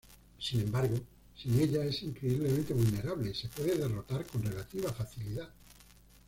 [0.39, 0.99] Sin embargo,
[1.37, 5.47] sin ella es increíblemente vulnerable y se puede derrotar con relativa facilidad.